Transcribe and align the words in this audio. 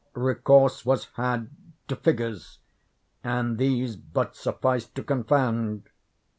Recourse 0.15 0.83
was 0.83 1.05
had 1.15 1.47
to 1.87 1.95
figures, 1.95 2.57
and 3.23 3.59
these 3.59 3.95
but 3.95 4.35
sufficed 4.35 4.95
to 4.95 5.03
confound. 5.03 5.87